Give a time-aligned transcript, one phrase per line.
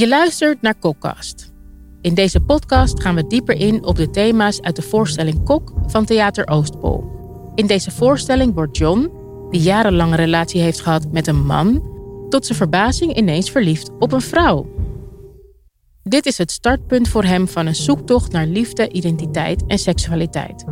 [0.00, 1.52] Je luistert naar Kokkast.
[2.00, 6.04] In deze podcast gaan we dieper in op de thema's uit de voorstelling Kok van
[6.04, 7.04] Theater Oostpol.
[7.54, 9.10] In deze voorstelling wordt John,
[9.50, 11.82] die jarenlang een relatie heeft gehad met een man,
[12.28, 14.66] tot zijn verbazing ineens verliefd op een vrouw.
[16.02, 20.64] Dit is het startpunt voor hem van een zoektocht naar liefde, identiteit en seksualiteit.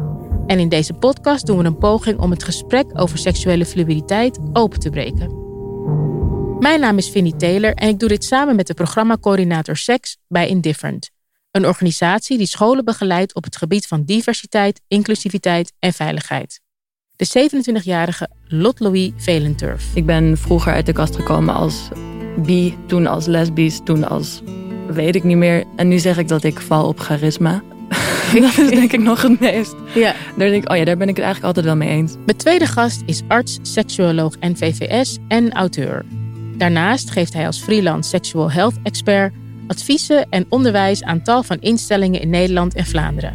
[0.46, 4.80] En in deze podcast doen we een poging om het gesprek over seksuele fluiditeit open
[4.80, 5.47] te breken.
[6.58, 10.48] Mijn naam is Vinnie Taylor en ik doe dit samen met de programmacoördinator Seks bij
[10.48, 11.10] Indifferent.
[11.50, 16.60] Een organisatie die scholen begeleidt op het gebied van diversiteit, inclusiviteit en veiligheid.
[17.16, 19.84] De 27-jarige Lot Louis Velenturf.
[19.94, 21.88] Ik ben vroeger uit de kast gekomen als
[22.36, 24.42] bi, toen als lesbisch, toen als
[24.86, 25.64] weet ik niet meer.
[25.76, 27.62] En nu zeg ik dat ik val op charisma.
[28.40, 29.74] dat is denk ik nog het meest.
[29.94, 30.14] Ja.
[30.36, 32.14] Daar denk ik, oh ja, daar ben ik het eigenlijk altijd wel mee eens.
[32.24, 36.04] Mijn tweede gast is arts, seksuoloog en VVS en auteur.
[36.58, 39.32] Daarnaast geeft hij als freelance sexual health expert
[39.66, 43.32] adviezen en onderwijs aan tal van instellingen in Nederland en Vlaanderen.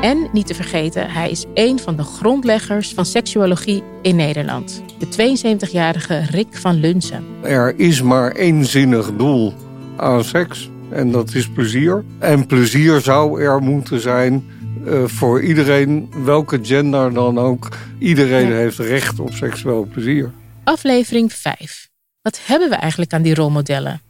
[0.00, 4.82] En niet te vergeten, hij is een van de grondleggers van seksuologie in Nederland.
[4.98, 7.24] De 72-jarige Rick van Lunsen.
[7.42, 9.54] Er is maar één zinnig doel
[9.96, 12.04] aan seks en dat is plezier.
[12.18, 14.44] En plezier zou er moeten zijn
[14.86, 17.68] uh, voor iedereen, welke gender dan ook.
[17.98, 18.54] Iedereen Ja.
[18.54, 20.30] heeft recht op seksueel plezier.
[20.64, 21.88] Aflevering 5.
[22.26, 24.02] Wat hebben we eigenlijk aan die rolmodellen?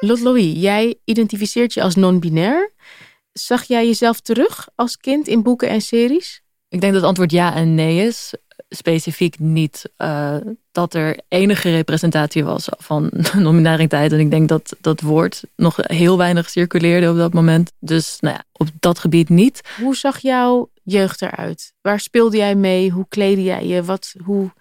[0.00, 2.72] Lot Louis, jij identificeert je als non-binair.
[3.32, 6.42] Zag jij jezelf terug als kind in boeken en series?
[6.68, 8.34] Ik denk dat het antwoord ja en nee is.
[8.68, 10.36] Specifiek niet eh,
[10.72, 14.12] dat er enige representatie was van nominariteit.
[14.12, 17.72] En ik denk dat dat woord nog heel weinig circuleerde op dat moment.
[17.78, 19.60] Dus nou ja, op dat gebied niet.
[19.80, 21.72] Hoe zag jouw jeugd eruit?
[21.80, 22.90] Waar speelde jij mee?
[22.90, 23.84] Hoe kleedde jij je?
[23.84, 24.52] Wat, hoe,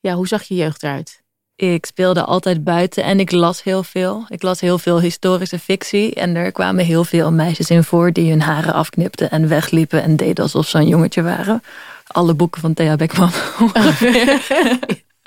[0.00, 1.22] ja, hoe zag je jeugd eruit?
[1.56, 4.24] Ik speelde altijd buiten en ik las heel veel.
[4.28, 6.14] Ik las heel veel historische fictie.
[6.14, 10.16] En er kwamen heel veel meisjes in voor die hun haren afknipten en wegliepen en
[10.16, 11.62] deden alsof ze een jongetje waren.
[12.06, 13.30] Alle boeken van Thea Beckman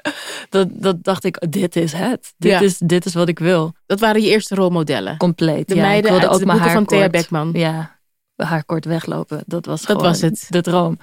[0.50, 2.34] dat, dat dacht ik, dit is het.
[2.38, 2.60] Dit, Ja.
[2.60, 3.74] is, dit is wat ik wil.
[3.86, 5.18] Dat waren je eerste rolmodellen.
[5.18, 5.68] Compleet.
[5.68, 5.82] De ja.
[5.82, 7.12] meiden ik wilde uit ook de mijn boeken haar van Thea kort.
[7.12, 7.50] Beckman.
[7.54, 8.00] Ja,
[8.36, 9.44] haar kort weglopen.
[9.46, 10.46] Dat was Dat was het.
[10.50, 11.00] de droom.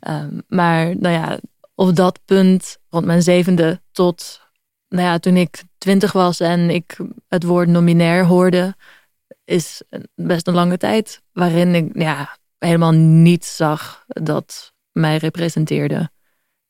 [0.00, 1.38] Ehm, maar nou ja,
[1.74, 4.40] op dat punt, rond mijn zevende tot
[4.88, 6.96] nou ja, toen ik twintig was en ik
[7.28, 8.76] het woord nominair hoorde,
[9.44, 9.82] is
[10.14, 16.10] best een lange tijd waarin ik ja, helemaal niet zag dat mij representeerde.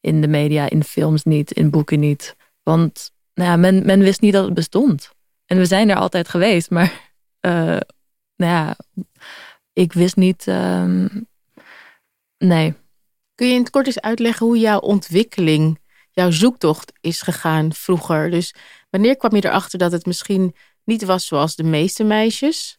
[0.01, 2.37] In de media, in films niet, in boeken niet.
[2.63, 5.11] Want nou ja, men, men wist niet dat het bestond.
[5.47, 6.93] En we zijn er altijd geweest, maar
[7.41, 7.81] eh,
[8.37, 8.77] nou ja,
[9.73, 10.47] ik wist niet.
[10.47, 11.09] ehm,
[12.39, 12.75] nee.
[13.35, 15.79] Kun je in het kort eens uitleggen hoe jouw ontwikkeling,
[16.19, 18.31] jouw zoektocht is gegaan vroeger?
[18.31, 18.55] Dus
[18.91, 22.79] wanneer kwam je erachter dat het misschien niet was zoals de meeste meisjes?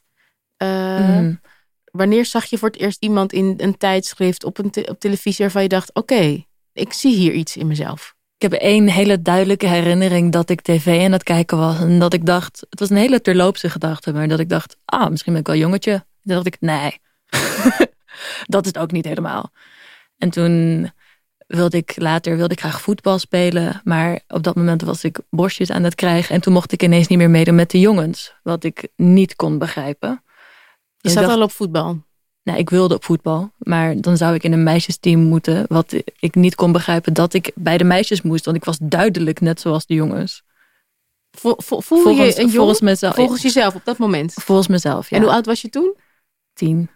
[0.57, 1.33] Eh, Mhm.
[1.91, 5.37] Wanneer zag je voor het eerst iemand in een tijdschrift op, een te- op televisie
[5.43, 8.15] waarvan je dacht: oké, ik zie hier iets in mezelf?
[8.37, 11.79] Ik heb één hele duidelijke herinnering dat ik tv aan het kijken was.
[11.79, 14.13] En dat ik dacht, het was een hele terloopse gedachte.
[14.13, 15.91] Maar dat ik dacht, ah, misschien ben ik wel jongetje.
[15.91, 16.97] En toen dacht ik, nee,
[18.53, 19.51] dat is het ook niet helemaal.
[20.17, 20.91] En toen
[21.57, 23.81] wilde ik later wilde ik graag voetbal spelen.
[23.83, 26.35] Maar op dat moment was ik borstjes aan het krijgen.
[26.35, 28.33] En toen mocht ik ineens niet meer meedoen met de jongens.
[28.43, 30.09] Wat ik niet kon begrijpen.
[30.09, 30.17] Je
[31.01, 32.03] Dus ik zat dacht, al op voetbal.
[32.43, 35.65] nou, ik wilde op voetbal, maar dan zou ik in een meisjesteam moeten.
[35.67, 39.41] Wat ik niet kon begrijpen dat ik bij de meisjes moest, want ik was duidelijk
[39.41, 40.43] net zoals de jongens.
[41.31, 43.15] Vo- vo- Voel volgens, je een volgens mezelf.
[43.15, 44.33] volgens jezelf op dat moment?
[44.33, 45.17] volgens mezelf, ja.
[45.17, 45.95] En hoe oud was je toen?
[46.53, 46.89] Tien.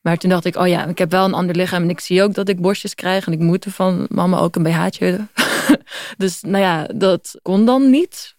[0.00, 2.22] Maar toen dacht ik, oh ja, ik heb wel een ander lichaam en ik zie
[2.22, 5.26] ook dat ik borstjes krijg en ik moet er van mama ook een BH'tje.
[6.16, 8.34] dus nou ja, dat kon dan niet.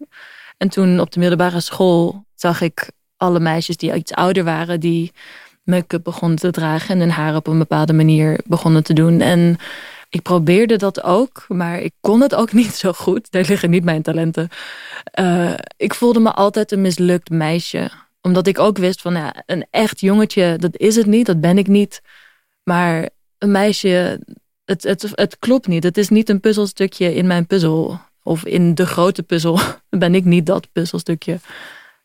[0.57, 5.11] En toen op de middelbare school zag ik alle meisjes die iets ouder waren, die
[5.63, 9.21] make-up begonnen te dragen en hun haar op een bepaalde manier begonnen te doen.
[9.21, 9.57] En
[10.09, 13.31] ik probeerde dat ook, maar ik kon het ook niet zo goed.
[13.31, 14.49] Daar liggen niet mijn talenten.
[15.03, 17.91] Eh, ik voelde me altijd een mislukt meisje.
[18.21, 21.57] Omdat ik ook wist van ja, een echt jongetje, dat is het niet, dat ben
[21.57, 22.01] ik niet.
[22.63, 24.21] Maar een meisje,
[24.65, 25.83] het, het, het klopt niet.
[25.83, 27.99] Het is niet een puzzelstukje in mijn puzzel.
[28.23, 29.59] Of in de grote puzzel
[29.89, 31.39] ben ik niet dat puzzelstukje.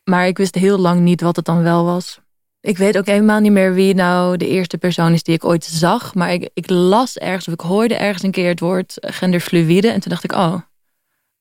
[0.03, 2.19] Maar ik wist heel lang niet wat het dan wel was.
[2.61, 5.63] Ik weet ook helemaal niet meer wie nou de eerste persoon is die ik ooit
[5.63, 6.15] zag.
[6.15, 9.87] Maar ik, ik las ergens of ik hoorde ergens een keer het woord genderfluïde.
[9.87, 10.55] En toen dacht ik, oh,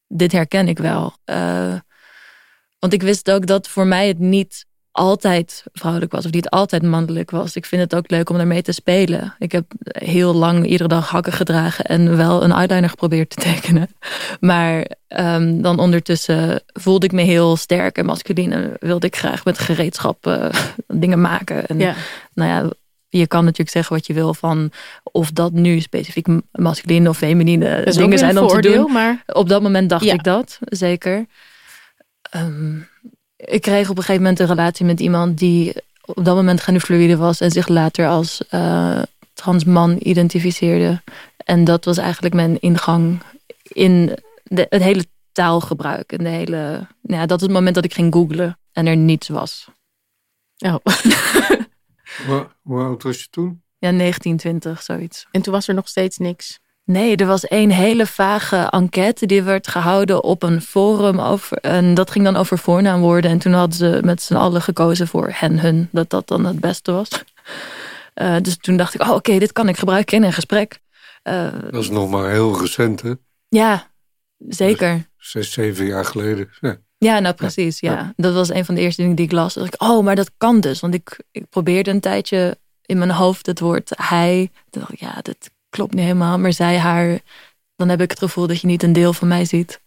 [0.09, 1.13] dit herken ik wel.
[1.25, 1.75] Eh,
[2.79, 6.83] want ik wist ook dat voor mij het niet altijd vrouwelijk was of niet altijd
[6.83, 7.57] mannelijk was.
[7.57, 9.35] Ik vind het ook leuk om daarmee te spelen.
[9.39, 13.89] Ik heb heel lang iedere dag hakken gedragen en wel een eyeliner geprobeerd te tekenen.
[14.41, 18.77] Maar um, dan ondertussen voelde ik me heel sterk en masculine.
[18.79, 20.49] Wilde ik graag met gereedschap uh,
[21.03, 21.67] dingen maken.
[21.67, 21.95] En, Ja.
[22.35, 22.71] Nou ja,
[23.09, 24.71] je kan natuurlijk zeggen wat je wil van
[25.03, 28.93] of dat nu specifiek masculine of feminine dingen zijn om te doen.
[28.93, 30.13] maar Op dat moment dacht Ja.
[30.13, 31.27] ik dat, zeker.
[32.37, 32.79] Ehm,
[33.37, 35.75] ik kreeg op een gegeven moment een relatie met iemand die
[36.05, 39.03] op dat moment genderfluide was en zich later als eh,
[39.33, 41.03] trans man identificeerde.
[41.37, 43.23] En dat was eigenlijk mijn ingang
[43.63, 46.13] in de, het hele taalgebruik.
[46.13, 48.97] En de hele, nou ja, dat is het moment dat ik ging googlen en er
[48.97, 49.69] niets was.
[50.59, 50.77] oh.
[52.27, 53.63] Hoe, hoe oud was je toen?
[53.79, 55.27] Ja, 1920, zoiets.
[55.31, 56.61] en toen was er nog steeds niks.
[56.87, 61.21] Nee, er was één hele vage enquête die werd gehouden op een forum.
[61.21, 63.31] Over, en dat ging dan over voornaamwoorden.
[63.31, 65.89] En toen hadden ze met z'n allen gekozen voor hen, hun.
[65.93, 67.09] Dat dat dan het beste was.
[68.15, 70.79] Eh, dus toen dacht ik, oh oké, dit kan ik gebruiken in een gesprek.
[71.23, 73.13] Eh, Dat is nog maar heel recent, hè?
[73.49, 73.91] ja,
[74.49, 75.09] zeker.
[75.17, 76.49] Zes, zeven jaar geleden.
[76.61, 76.77] Ja.
[76.99, 77.81] Ja, nou precies.
[77.81, 78.13] Ja.
[78.17, 79.55] Dat was een van de eerste dingen die ik las.
[79.55, 80.81] Dat ik, oh, maar dat kan dus.
[80.81, 84.51] Want ik, ik probeerde een tijdje in mijn hoofd het woord hij.
[84.71, 86.39] Dacht ik, ja, dat klopt niet helemaal.
[86.39, 87.19] Maar zij, haar,
[87.77, 89.81] dan heb ik het gevoel dat je niet een deel van mij ziet.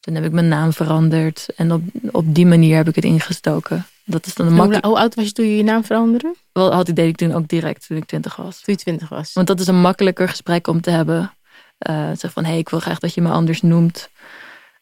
[0.00, 1.48] Toen heb ik mijn naam veranderd.
[1.56, 3.86] En op, op die manier heb ik het ingestoken.
[4.04, 4.84] Dat is dan een makkelijk.
[4.84, 6.34] hoe oud was je toen je je naam veranderde?
[6.52, 8.60] Wel had ik deed ik toen ook direct toen ik twintig was.
[8.60, 9.32] Toen je twintig was.
[9.32, 11.32] Want dat is een makkelijker gesprek om te hebben.
[11.78, 14.08] Eh zeg van, hé, hey, ik wil graag dat je me anders noemt.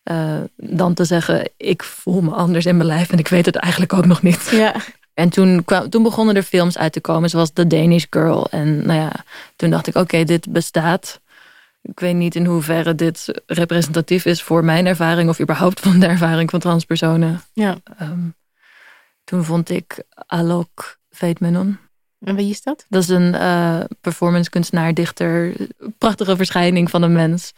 [0.02, 3.56] Eh, dan te zeggen, ik voel me anders in mijn lijf en ik weet het
[3.56, 4.48] eigenlijk ook nog niet.
[4.50, 4.74] Ja.
[5.14, 8.46] En toen, kwam, toen begonnen er films uit te komen, zoals The Danish Girl.
[8.50, 9.12] En nou ja,
[9.56, 11.20] toen dacht ik, oké, dit bestaat.
[11.82, 15.28] Ik weet niet in hoeverre dit representatief is voor mijn ervaring...
[15.28, 17.42] of überhaupt van de ervaring van transpersonen.
[17.52, 17.76] ja.
[17.98, 18.28] Ehm,
[19.24, 21.78] toen vond ik Alok Veetmenon.
[22.24, 22.86] En wie is dat?
[22.88, 25.52] Dat is een eh performance kunstenaar, dichter,
[25.98, 27.52] prachtige verschijning van een mens.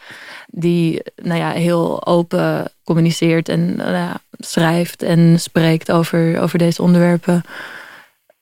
[0.46, 6.82] Die nou ja, heel open communiceert en nou ja, schrijft en spreekt over, over deze
[6.82, 7.43] onderwerpen.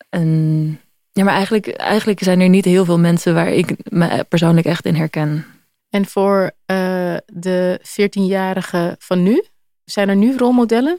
[0.09, 0.81] En,
[1.13, 4.87] ja, maar eigenlijk, eigenlijk zijn er niet heel veel mensen waar ik me persoonlijk echt
[4.87, 5.45] in herken.
[5.91, 9.45] En voor eh, de 14-jarige van nu?
[9.85, 10.99] Zijn er nu rolmodellen?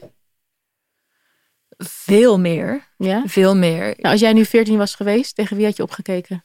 [1.76, 3.22] Veel meer, Ja.
[3.26, 3.80] veel meer.
[3.80, 6.44] Nou, als jij nu 14 was geweest, tegen wie had je opgekeken?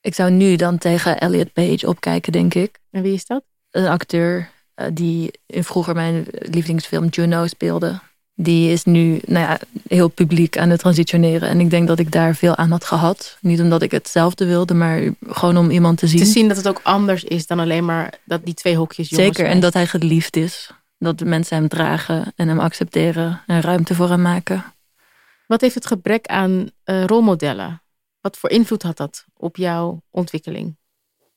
[0.00, 2.78] Ik zou nu dan tegen Elliot Page opkijken, denk ik.
[2.90, 3.42] En wie is dat?
[3.70, 8.00] een acteur eh, die in vroeger mijn lievelingsfilm Juno speelde.
[8.34, 9.58] Die is nu nou ja,
[9.88, 11.48] heel publiek aan het transitioneren.
[11.48, 13.38] En ik denk dat ik daar veel aan had gehad.
[13.40, 16.18] Niet omdat ik hetzelfde wilde, maar gewoon om iemand te zien.
[16.18, 19.36] Te zien dat het ook anders is dan alleen maar dat die twee hokjes jongens
[19.36, 20.70] Zeker, en dat hij geliefd is.
[21.00, 24.64] Dat de mensen hem dragen en hem accepteren en ruimte voor hem maken.
[25.46, 27.82] Wat heeft het gebrek aan eh, rolmodellen?
[28.20, 30.76] Wat voor invloed had dat op jouw ontwikkeling?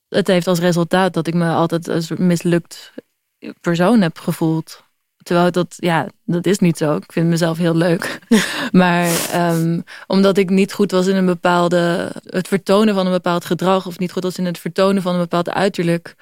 [0.10, 2.94] Het heeft als resultaat dat ik me altijd als mislukt
[3.62, 4.84] persoon heb gevoeld.
[5.18, 6.96] Terwijl dat, ja, dat is niet zo.
[6.96, 8.20] Ik vind mezelf heel leuk.
[8.72, 13.46] maar ehm, omdat ik niet goed was in een bepaalde, het vertonen van een bepaald
[13.46, 16.16] gedrag, of niet goed was in het vertonen van een bepaald uiterlijk,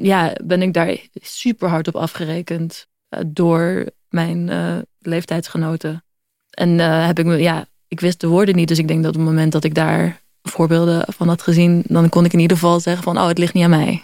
[0.00, 6.04] ja, ben ik daar super hard op afgerekend eh, door mijn eh, leeftijdsgenoten.
[6.50, 9.14] En eh, heb ik me, ja, ik wist de woorden niet, dus ik denk dat
[9.14, 12.56] op het moment dat ik daar voorbeelden van had gezien, dan kon ik in ieder
[12.56, 14.02] geval zeggen van, oh, het ligt niet aan mij.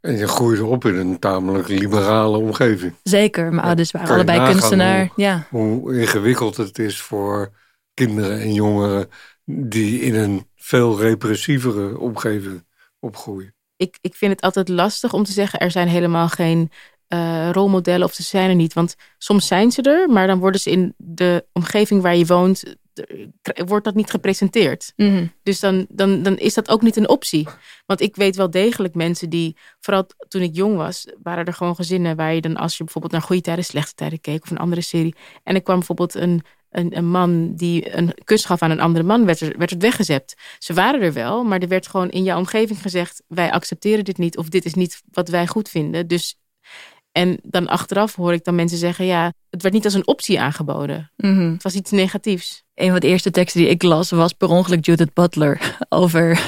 [0.00, 2.94] En je groeide op in een tamelijk liberale omgeving.
[3.02, 4.98] Zeker, mijn ouders waren allebei kunstenaar.
[5.14, 7.52] hoe- Ja, Hoe ingewikkeld het is voor
[7.94, 9.08] kinderen en jongeren
[9.44, 12.64] die in een veel repressievere omgeving
[13.00, 13.54] opgroeien.
[13.76, 16.70] Ik, ik vind het altijd lastig om te zeggen, er zijn helemaal geen
[17.08, 18.72] eh, rolmodellen of ze zijn er niet.
[18.72, 22.76] Want soms zijn ze er, maar dan worden ze in de omgeving waar je woont,
[22.94, 24.92] eh, wordt dat niet gepresenteerd.
[24.96, 25.26] Mhm.
[25.42, 27.48] Dus dan, dan, dan is dat ook niet een optie.
[27.86, 31.74] Want ik weet wel degelijk mensen die, vooral toen ik jong was, waren er gewoon
[31.74, 34.58] gezinnen waar je dan, als je bijvoorbeeld naar goede tijden, slechte tijden keek of een
[34.58, 35.14] andere serie.
[35.42, 36.42] En er kwam bijvoorbeeld een,
[36.76, 39.82] een, een man die een kus gaf aan een andere man, werd, er, werd het
[39.82, 40.34] weggezept.
[40.58, 44.18] Ze waren er wel, maar er werd gewoon in jouw omgeving gezegd: wij accepteren dit
[44.18, 46.06] niet of dit is niet wat wij goed vinden.
[46.06, 46.38] Dus.
[47.12, 50.40] En dan achteraf hoor ik dan mensen zeggen: ja, het werd niet als een optie
[50.40, 51.12] aangeboden.
[51.16, 51.52] Mhm.
[51.52, 52.64] Het was iets negatiefs.
[52.74, 56.40] Een van de eerste teksten die ik las was per ongeluk Judith Butler over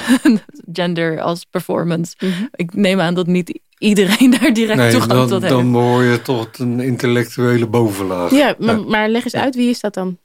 [0.72, 2.16] gender als performance.
[2.50, 5.54] Ik neem aan dat niet iedereen daar direct Nee, toegang dan, tot heeft.
[5.54, 8.30] dan behoor je tot een intellectuele bovenlaag.
[8.30, 10.18] Ja, maar, maar leg eens uit, wie is dat dan?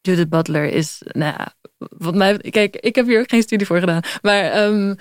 [0.00, 3.78] Judith Butler is, nou ja, wat mij, kijk, ik heb hier ook geen studie voor
[3.78, 4.00] gedaan.
[4.22, 4.94] Maar ehm,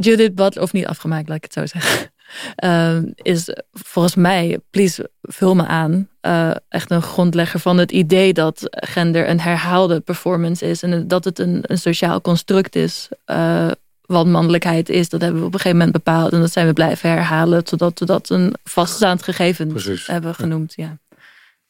[0.00, 2.12] Judith Butler, of niet afgemaakt, laat ik het zo zeggen.
[2.56, 8.32] ehm, is volgens mij, please vul me aan, uh, echt een grondlegger van het idee
[8.32, 13.08] dat gender een herhaalde performance is en dat het een, een sociaal construct is.
[13.26, 13.70] Uh,
[14.12, 16.72] wat mannelijkheid is, dat hebben we op een gegeven moment bepaald en dat zijn we
[16.72, 20.06] blijven herhalen totdat we dat een vaststaand gegeven Precies.
[20.06, 20.72] hebben genoemd.
[20.76, 20.98] Ja.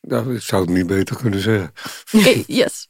[0.01, 0.21] Ja.
[0.21, 1.73] ik zou het niet beter kunnen zeggen.
[2.47, 2.89] yes.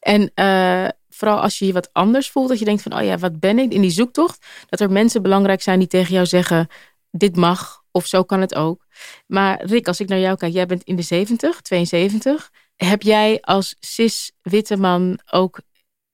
[0.00, 3.18] en uh, vooral als je je wat anders voelt, dat je denkt van, oh ja,
[3.18, 6.68] wat ben ik in die zoektocht, dat er mensen belangrijk zijn die tegen jou zeggen,
[7.10, 8.86] dit mag of zo kan het ook.
[9.26, 12.50] Maar Rick, als ik naar jou kijk, jij bent in de 70, 72.
[12.76, 15.60] Heb jij als cis witte man ook,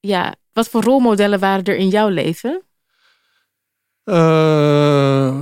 [0.06, 2.62] ja, wat voor rolmodellen waren er in jouw leven?
[4.04, 5.40] Uh,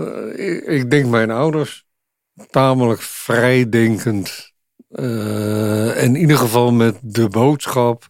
[0.67, 1.85] ik denk mijn ouders.
[2.51, 4.53] Tamelijk vrijdenkend.
[4.91, 8.09] Uh, in ieder geval met de boodschap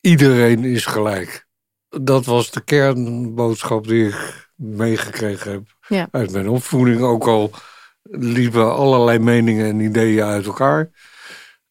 [0.00, 1.46] iedereen is gelijk.
[1.88, 6.08] Dat was de kernboodschap die ik meegekregen heb ja.
[6.10, 7.00] uit mijn opvoeding.
[7.00, 7.50] Ook al
[8.02, 10.90] liepen allerlei meningen en ideeën uit elkaar.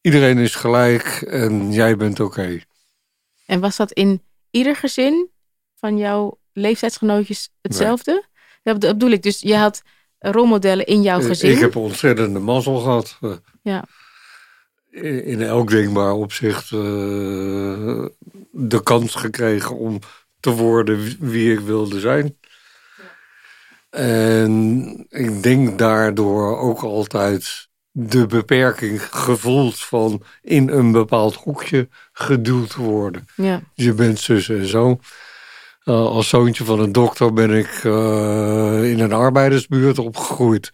[0.02, 2.62] Iedereen is gelijk en jij bent oké.
[3.46, 5.30] En was dat in ieder gezin
[5.76, 8.12] van jouw leeftijdsgenootjes hetzelfde?
[8.12, 8.80] Nee.
[8.80, 9.24] Dat bedoel ik.
[9.24, 9.82] Dus je had
[10.20, 11.52] rolmodellen in jouw gezin.
[11.52, 13.20] Ik heb ontzettende mazzel gehad.
[13.62, 13.86] Ja
[15.02, 16.80] in elk denkbaar opzicht uh,
[18.52, 20.00] de kans gekregen om
[20.40, 22.38] te worden wie ik wilde zijn.
[23.90, 32.70] En ik denk daardoor ook altijd de beperking gevoeld van in een bepaald hoekje geduwd
[32.70, 33.28] te worden.
[33.36, 33.62] Ja.
[33.74, 35.00] Je bent zus en zo.
[35.86, 40.72] Uh, als zoontje van een dokter ben ik uh, in een arbeidersbuurt opgegroeid.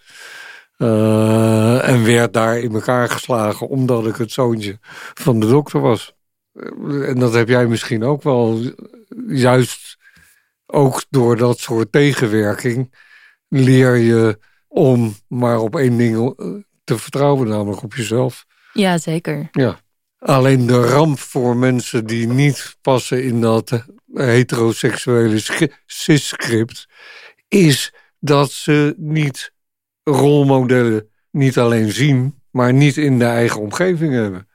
[0.77, 4.77] Uh, en werd daar in elkaar geslagen omdat ik het zoontje
[5.13, 6.13] van de dokter was.
[7.05, 8.61] En dat heb jij misschien ook wel.
[9.27, 9.97] Juist
[10.65, 12.93] ook door dat soort tegenwerking
[13.47, 16.35] leer je om maar op één ding
[16.89, 18.45] te vertrouwen, namelijk op jezelf.
[18.73, 19.47] Ja, zeker.
[19.51, 19.79] Ja.
[20.19, 25.39] Alleen de ramp voor mensen die niet passen in dat heteroseksuele
[25.85, 26.87] cis-script...
[27.47, 29.51] is dat ze niet
[30.03, 34.47] rolmodellen niet alleen zien, maar niet in de eigen omgeving hebben.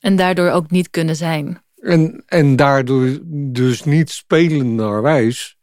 [0.00, 1.62] En daardoor ook niet kunnen zijn.
[1.80, 3.18] En, en daardoor
[3.52, 5.56] dus niet spelenderwijs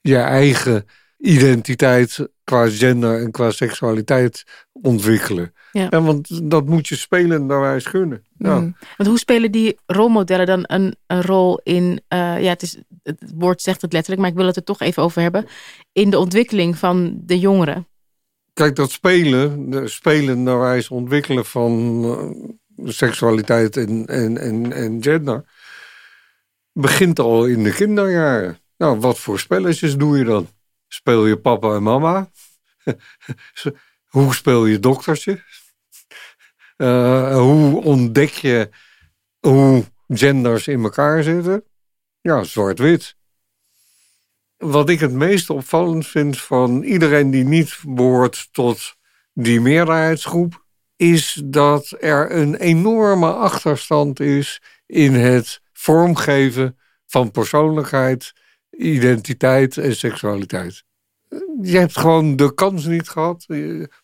[0.00, 0.84] je eigen
[1.18, 5.52] identiteit qua gender en qua seksualiteit ontwikkelen.
[5.72, 5.90] Ja.
[5.90, 8.24] En want dat moet je spelenderwijs gunnen.
[8.38, 8.58] Ja.
[8.58, 8.76] Mm.
[8.96, 13.32] Want hoe spelen die rolmodellen dan een, een rol in, uh, ja het, is, het
[13.34, 15.46] woord zegt het letterlijk, maar ik wil het er toch even over hebben,
[15.92, 17.86] in de ontwikkeling van de jongeren?
[18.52, 25.44] Kijk, dat spelen, de spelenderwijs ontwikkelen van uh, seksualiteit en, en, en, en gender,
[26.72, 28.58] begint al in de kinderjaren.
[28.76, 30.48] Nou, wat voor spelletjes doe je dan?
[30.88, 32.30] Speel je papa en mama?
[34.14, 35.42] hoe speel je doktertje?
[36.80, 38.70] Uh, hoe ontdek je
[39.38, 41.64] hoe genders in elkaar zitten?
[42.20, 43.16] Ja, zwart-wit.
[44.56, 48.96] Wat ik het meest opvallend vind van iedereen die niet behoort tot
[49.32, 50.64] die meerderheidsgroep,
[50.96, 58.32] is dat er een enorme achterstand is in het vormgeven van persoonlijkheid,
[58.70, 60.84] identiteit en seksualiteit.
[61.62, 63.46] Je hebt gewoon de kans niet gehad.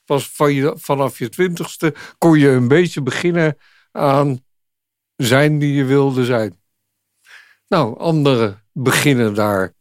[0.05, 3.57] Pas van je, vanaf je twintigste kon je een beetje beginnen
[3.93, 4.45] aan
[5.17, 6.61] zijn die je wilde zijn.
[7.69, 9.73] Nou, anderen beginnen daar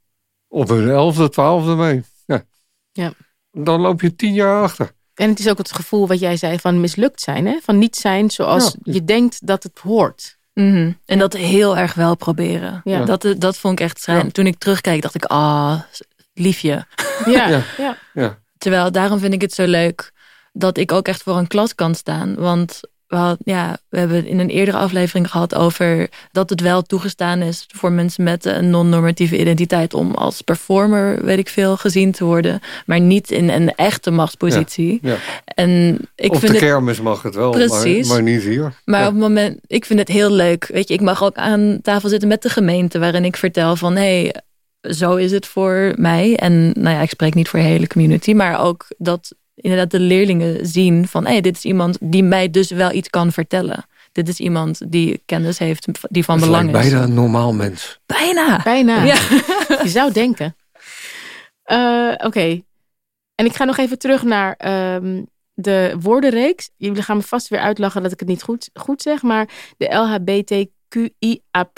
[0.47, 2.03] op hun elfde, twaalfde mee.
[2.25, 2.43] Ja.
[2.91, 3.13] ja.
[3.51, 4.91] Dan loop je tien jaar achter.
[5.13, 7.45] En het is ook het gevoel wat jij zei van mislukt zijn.
[7.45, 7.59] Hè?
[7.61, 8.93] Van niet zijn zoals ja.
[8.93, 10.37] je denkt dat het hoort.
[10.53, 10.97] Mm -hmm.
[11.05, 12.81] En dat heel erg wel proberen.
[12.83, 13.05] Ja.
[13.05, 14.33] Dat, dat vond ik echt schrijnend.
[14.33, 15.81] Toen ik terugkijk dacht ik, ah,
[16.35, 16.85] liefje.
[17.25, 17.47] Ja.
[17.47, 17.61] Ja.
[17.77, 17.97] ja.
[18.13, 18.37] ja.
[18.57, 20.11] Terwijl daarom vind ik het zo leuk
[20.53, 22.35] dat ik ook echt voor een klas kan staan.
[22.35, 26.81] Want we, had, ja, we hebben in een eerdere aflevering gehad over dat het wel
[26.81, 32.11] toegestaan is voor mensen met een non-normatieve identiteit om als performer, weet ik veel, gezien
[32.11, 32.59] te worden.
[32.85, 34.99] Maar niet in een echte machtspositie.
[35.01, 35.17] Ja, ja.
[35.45, 38.07] En ik op vind de het, kermis mag het wel, Precies.
[38.07, 38.73] Maar, maar niet hier.
[38.85, 39.07] maar Ja.
[39.07, 40.69] op het moment, ik vind het heel leuk.
[40.73, 43.95] Weet je, ik mag ook aan tafel zitten met de gemeente waarin ik vertel van
[43.95, 44.41] hé, hey,
[44.89, 46.35] zo is het voor mij.
[46.35, 49.99] En nou ja, ik spreek niet voor de hele community, maar ook dat inderdaad de
[49.99, 53.85] leerlingen zien van hé, hey, dit is iemand die mij dus wel iets kan vertellen.
[54.11, 56.91] Dit is iemand die kennis heeft die van belang lijkt is.
[56.91, 57.99] bijna een normaal mens.
[58.05, 58.61] Bijna.
[58.63, 59.03] Bijna.
[59.03, 59.15] Ja.
[59.83, 60.55] Je zou denken.
[61.63, 62.61] Eh, Oké.
[63.35, 65.23] En ik ga nog even terug naar ehm,
[65.53, 66.69] de woordenreeks.
[66.77, 69.21] Jullie gaan me vast weer uitlachen dat ik het niet goed, goed zeg.
[69.21, 71.69] Maar de LHBTQIA+.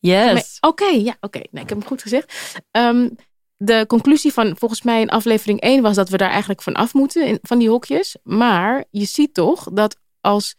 [0.00, 0.56] Yes.
[0.60, 1.38] Oké, ja, oké.
[1.38, 2.58] Nee, ik heb hem goed gezegd.
[2.70, 3.08] Ehm,
[3.56, 6.94] de conclusie van volgens mij in aflevering 1 was dat we daar eigenlijk van af
[6.94, 8.16] moeten, van die hokjes.
[8.22, 10.54] Maar je ziet toch dat als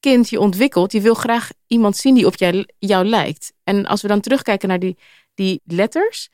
[0.00, 3.52] kind je ontwikkelt, je wil graag iemand zien die op jou, jou lijkt.
[3.64, 4.98] En als we dan terugkijken naar die,
[5.34, 6.28] die letters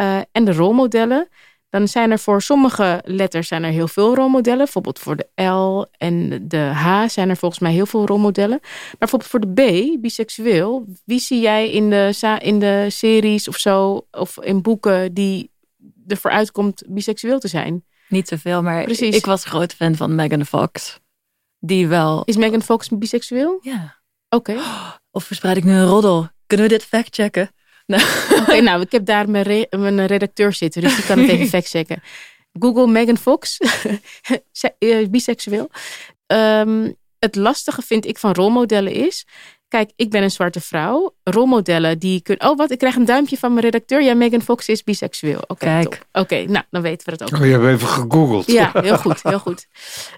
[0.00, 1.28] uh, en de rolmodellen,
[1.74, 4.58] dan zijn er voor sommige letters zijn er heel veel rolmodellen.
[4.58, 8.58] Bijvoorbeeld voor de L en de H zijn er volgens mij heel veel rolmodellen.
[8.60, 9.52] Maar bijvoorbeeld voor de
[9.96, 15.14] B, biseksueel, wie zie jij in de, in de series of zo, of in boeken
[15.14, 15.50] die
[16.06, 17.84] ervoor uitkomt biseksueel te zijn?
[18.08, 19.16] Niet zoveel, maar Precies.
[19.16, 21.00] ik was groot fan van Megan Fox.
[21.58, 22.22] Die wel.
[22.24, 23.58] Is Megan Fox biseksueel?
[23.60, 24.00] Ja.
[24.28, 24.56] Oké.
[25.10, 26.28] Of verspreid ik nu een roddel?
[26.46, 27.50] Kunnen we dit factchecken?
[27.86, 28.02] Nou.
[28.40, 32.02] Oké, nou, ik heb daar mijn, mijn redacteur zitten, dus die kan het even factchecken.
[32.58, 33.58] Google Megan Fox,
[34.78, 35.70] eh, biseksueel.
[36.26, 39.26] Ehm, het lastige vind ik van rolmodellen is.
[39.68, 41.14] Kijk, ik ben een zwarte vrouw.
[41.22, 42.50] Rolmodellen die kunnen.
[42.50, 42.70] Oh, wat?
[42.70, 44.02] Ik krijg een duimpje van mijn redacteur.
[44.02, 45.40] Ja, Megan Fox is biseksueel.
[45.46, 46.00] Oké, Kijk.
[46.12, 47.40] Oké, nou, dan weten we dat ook.
[47.40, 48.46] Oh, je hebt even gegoogeld.
[48.46, 49.66] Ja, heel goed, heel goed.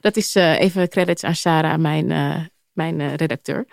[0.01, 2.37] Dat is uh, even credits aan Sarah, mijn, uh,
[2.73, 3.67] mijn redacteur.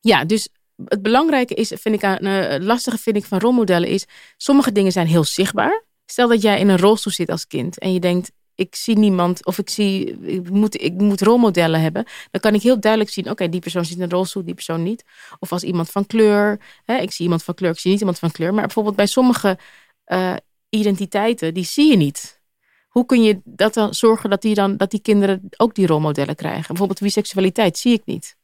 [0.00, 0.48] Ja, dus
[0.84, 4.04] het belangrijke is, vind ik, aan, uh, lastige vind ik van rolmodellen is,
[4.36, 5.84] sommige dingen zijn heel zichtbaar.
[6.06, 9.46] Stel dat jij in een rolstoel zit als kind en je denkt, ik zie niemand
[9.46, 12.04] of ik zie, ik moet, ik moet rolmodellen hebben.
[12.30, 14.82] Dan kan ik heel duidelijk zien, oké, die persoon zit in een rolstoel, die persoon
[14.82, 15.04] niet.
[15.38, 18.18] Of als iemand van kleur, hè, ik zie iemand van kleur, ik zie niet iemand
[18.18, 18.54] van kleur.
[18.54, 19.58] Maar bijvoorbeeld bij sommige
[20.06, 20.34] uh,
[20.68, 22.40] identiteiten, die zie je niet.
[22.88, 26.36] Hoe kun je dat dan zorgen dat die, dan, dat die kinderen ook die rolmodellen
[26.36, 26.66] krijgen?
[26.66, 28.38] Bijvoorbeeld biseksualiteit zie ik niet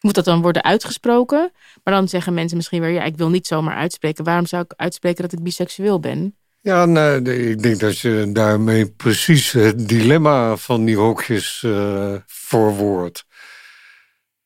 [0.00, 1.52] moet dat dan worden uitgesproken?
[1.84, 4.24] Maar dan zeggen mensen misschien weer, ja, ik wil niet zomaar uitspreken.
[4.24, 6.34] Waarom zou ik uitspreken dat ik biseksueel ben?
[6.62, 6.84] Ja,
[7.24, 13.24] ik denk dat je daarmee precies het dilemma van die hokjes uh, verwoordt.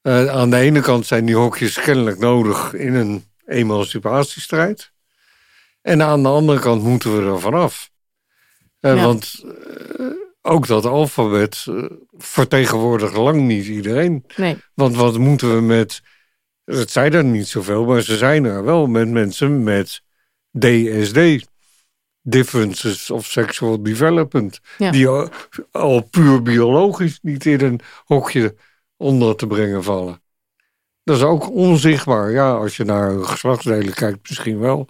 [0.02, 4.92] Uh, aan de ene kant zijn die hokjes kennelijk nodig in een emancipatiestrijd.
[5.82, 7.90] En aan de andere kant moeten we er vanaf.
[8.80, 9.04] Uh, ja.
[9.04, 9.44] Want
[10.46, 11.84] ook dat alfabet uh,
[12.16, 14.24] vertegenwoordigt lang niet iedereen.
[14.36, 14.56] Nee.
[14.74, 16.02] Want wat moeten we met.
[16.64, 20.02] Het zijn er niet zoveel, maar ze zijn er wel met mensen met
[20.58, 21.46] DSD.
[22.22, 24.60] Differences of Sexual Development.
[24.78, 25.28] Die al,
[25.70, 28.54] al, puur biologisch niet in een hokje
[28.96, 30.22] onder te brengen vallen.
[31.02, 32.30] Dat is ook onzichtbaar.
[32.30, 34.88] Ja, als je naar geslachtsdelen kijkt, misschien wel.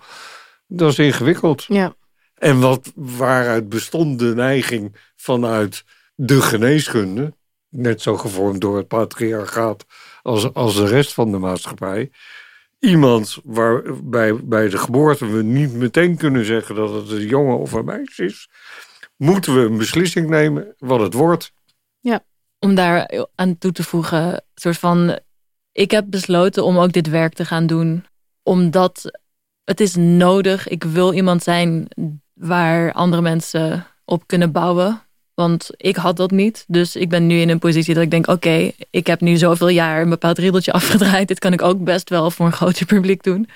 [0.67, 1.65] Dat is ingewikkeld.
[1.69, 1.95] Ja.
[2.35, 5.85] En wat, waaruit bestond de neiging vanuit
[6.15, 7.35] de geneeskunde,
[7.69, 9.85] net zo gevormd door het patriarchaat
[10.23, 12.11] als, als de rest van de maatschappij.
[12.79, 17.73] Iemand waarbij bij de geboorte we niet meteen kunnen zeggen dat het een jongen of
[17.73, 18.49] een meisje is,
[19.17, 21.53] moeten we een beslissing nemen wat het wordt.
[22.01, 22.25] Ja,
[22.59, 25.19] om daar aan toe te voegen, soort van,
[25.73, 28.07] ik heb besloten om ook dit werk te gaan doen,
[28.43, 29.11] omdat
[29.65, 30.69] het is nodig.
[30.69, 31.89] Ik wil iemand zijn
[32.33, 35.04] waar andere mensen op kunnen bouwen.
[35.35, 36.65] Want ik had dat niet.
[36.67, 38.27] Dus ik ben nu in een positie dat ik denk...
[38.27, 41.29] oké, ik heb nu zoveel jaar een bepaald riedeltje afgedraaid.
[41.29, 43.49] Dit kan ik ook best wel voor een groter publiek doen.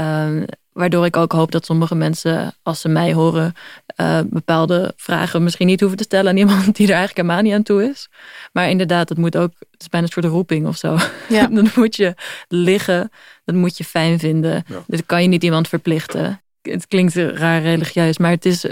[0.00, 3.54] Uh, waardoor ik ook hoop dat sommige mensen, als ze mij horen...
[3.96, 6.76] Uh, bepaalde vragen misschien niet hoeven te stellen aan iemand...
[6.76, 8.08] die er eigenlijk helemaal niet aan toe is.
[8.52, 9.52] Maar inderdaad, het moet ook...
[9.58, 10.98] Het is bijna een soort roeping of zo.
[11.28, 11.46] Ja.
[11.56, 12.14] dan moet je
[12.48, 13.10] liggen.
[13.44, 14.64] Dat moet je fijn vinden.
[14.66, 14.82] Ja.
[14.86, 18.64] Dat kan je niet iemand verplichten het klinkt raar religieus, maar het is,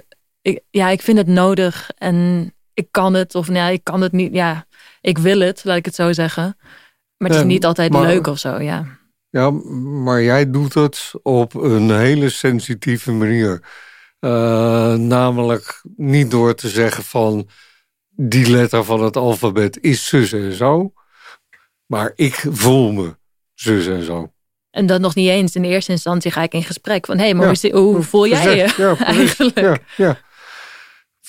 [0.43, 4.13] ik, ja, ik vind het nodig en ik kan het of nee, ik kan het
[4.13, 4.35] niet.
[4.35, 4.67] Ja,
[5.01, 6.57] ik wil het, laat ik het zo zeggen.
[7.17, 8.99] Maar het is niet altijd leuk of zo, ja.
[9.31, 13.63] Ja, maar jij doet het op een hele sensitieve manier.
[14.21, 17.49] Uh, namelijk niet door te zeggen van
[18.09, 20.93] die letter van het alfabet is zus en zo.
[21.87, 23.17] Maar ik voel me
[23.55, 24.33] zus en zo.
[24.71, 25.55] En dan nog niet eens.
[25.55, 27.19] In eerste instantie ga ik in gesprek van...
[27.19, 29.59] hé, hey, maar hoe, voel jij je ja, eigenlijk?
[29.59, 30.19] Ja, ja.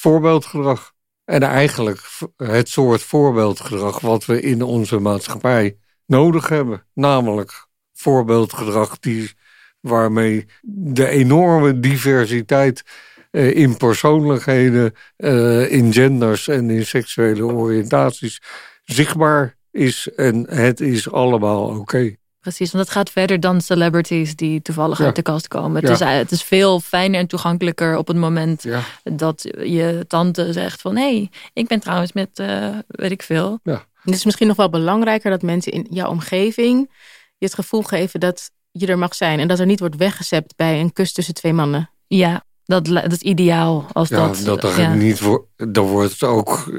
[0.01, 0.93] Voorbeeldgedrag.
[1.25, 2.01] En eigenlijk
[2.37, 3.99] het soort voorbeeldgedrag...
[3.99, 6.85] wat we in onze maatschappij nodig hebben.
[6.93, 9.31] Namelijk voorbeeldgedrag die,
[9.79, 12.83] waarmee de enorme diversiteit...
[13.31, 18.41] Eh, in persoonlijkheden, eh, in genders en in seksuele oriëntaties
[18.83, 20.09] zichtbaar is.
[20.15, 22.15] En het is allemaal oké.
[22.41, 25.81] Precies, want het gaat verder dan celebrities die toevallig uit de kast komen.
[25.81, 28.65] Het, is, eh, het is veel fijner en toegankelijker op het moment
[29.03, 30.95] dat je tante zegt van...
[30.95, 33.59] hé, hey, ik ben trouwens met, uh, weet ik veel.
[33.63, 33.85] Ja.
[34.01, 36.89] Het is misschien nog wel belangrijker dat mensen in jouw omgeving...
[37.37, 39.39] je het gevoel geven dat je er mag zijn.
[39.39, 41.89] En dat er niet wordt weggezept bij een kus tussen twee mannen.
[42.07, 43.85] Ja, dat, dat is ideaal.
[43.91, 46.71] Als ja, dat, dat er niet wordt, dan wordt het ook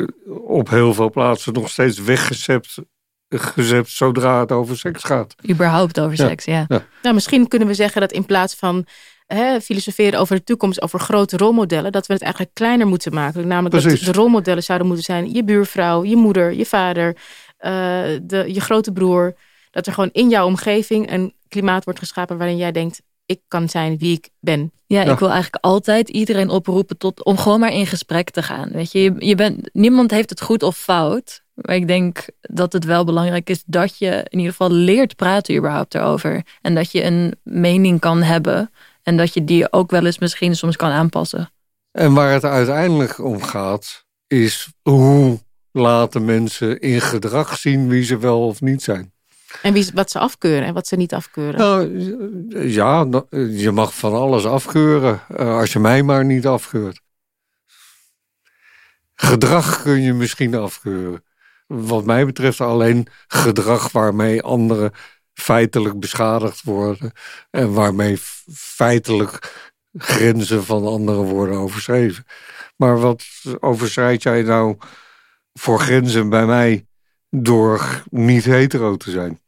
[0.47, 2.79] op heel veel plaatsen nog steeds weggezept
[3.41, 5.35] gezet zodra het over seks gaat.
[5.51, 6.65] Überhaupt over seks, ja.
[6.69, 6.85] ja.
[7.03, 8.87] Nou, misschien kunnen we zeggen dat in plaats van
[9.27, 13.47] hè, filosoferen over de toekomst, over grote rolmodellen, dat we het eigenlijk kleiner moeten maken.
[13.47, 14.01] Namelijk Precies.
[14.05, 17.17] dat de rolmodellen zouden moeten zijn je buurvrouw, je moeder, je vader,
[17.57, 17.73] eh,
[18.23, 19.35] de, je grote broer.
[19.71, 23.69] Dat er gewoon in jouw omgeving een klimaat wordt geschapen waarin jij denkt, ik kan
[23.69, 24.73] zijn wie ik ben.
[24.87, 25.13] Ja, Ja.
[25.13, 28.69] ik wil eigenlijk altijd iedereen oproepen tot, om gewoon maar in gesprek te gaan.
[28.73, 31.42] Weet je, je, je bent, niemand heeft het goed of fout.
[31.55, 35.57] Maar ik denk dat het wel belangrijk is dat je in ieder geval leert praten
[35.57, 36.43] überhaupt erover.
[36.61, 38.71] En dat je een mening kan hebben.
[39.03, 41.51] En dat je die ook wel eens misschien soms kan aanpassen.
[41.93, 45.39] En waar het uiteindelijk om gaat, is hoe
[45.73, 49.13] laten mensen in gedrag zien wie ze wel of niet zijn.
[49.63, 51.61] En wie, wat ze afkeuren en wat ze niet afkeuren.
[51.61, 53.07] Nou, ja,
[53.51, 57.01] je mag van alles afkeuren, eh, als je mij maar niet afkeurt.
[59.15, 61.25] Gedrag kun je misschien afkeuren.
[61.75, 64.93] Wat mij betreft alleen gedrag waarmee anderen
[65.35, 67.13] feitelijk beschadigd worden.
[67.51, 68.19] En waarmee
[68.55, 69.61] feitelijk
[69.93, 72.25] grenzen van anderen worden overschreven.
[72.77, 73.25] Maar wat
[73.61, 74.77] overschrijd jij nou
[75.53, 76.87] voor grenzen bij mij
[77.31, 79.41] door niet hetero te zijn?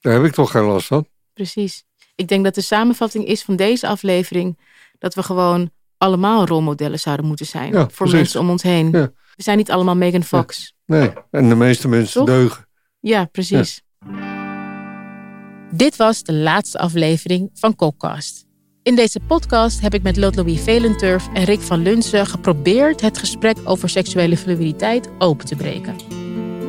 [0.00, 1.08] Daar heb ik toch geen last van.
[1.32, 1.84] Precies.
[2.14, 4.58] Ik denk dat de samenvatting is van deze aflevering
[4.98, 8.14] dat we gewoon allemaal rolmodellen zouden moeten zijn Ja, voor precies.
[8.14, 8.90] mensen om ons heen.
[8.90, 9.12] Ja.
[9.36, 10.74] We zijn niet allemaal Megan Fox.
[10.86, 12.26] Nee, en de meeste mensen Toch?
[12.34, 12.66] deugen.
[13.00, 13.82] Ja, precies.
[15.70, 18.44] Dit was de laatste aflevering van Cockcast.
[18.82, 23.18] In deze podcast heb ik met Lot Louis Velenturf en Rick van Lunsen geprobeerd het
[23.18, 25.96] gesprek over seksuele fluiditeit open te breken.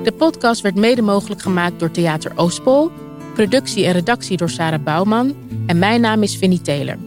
[0.04, 2.92] De podcast werd mede mogelijk gemaakt door Theater Oostpol,
[3.34, 6.98] productie en redactie door Sarah Bouwman en mijn naam is Vinnie Taylor.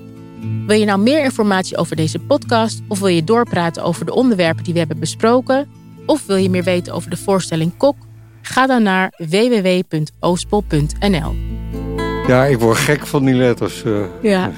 [0.66, 4.64] Wil je nou meer informatie over deze podcast of wil je doorpraten over de onderwerpen
[4.64, 5.68] die we hebben besproken?
[6.07, 7.96] Of wil je meer weten over de voorstelling Kok?
[8.42, 11.35] Ga dan naar www.oostpol.nl.
[12.26, 13.83] Ja, ik word gek van die letters.
[13.85, 13.92] eh.
[14.22, 14.50] Ja.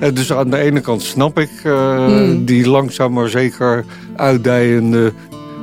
[0.00, 2.44] Eh, Dus aan de ene kant snap ik eh, Hmm.
[2.44, 3.84] die langzaam maar zeker
[4.16, 5.12] uitdijende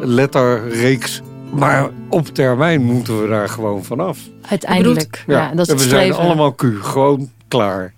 [0.02, 1.22] letterreeks.
[1.54, 4.20] Maar op termijn moeten we daar gewoon vanaf.
[4.50, 5.24] Uiteindelijk.
[5.28, 7.94] Ja, dat is en het we zijn allemaal Q, gewoon klaar.